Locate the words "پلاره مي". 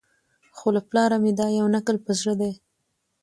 0.89-1.31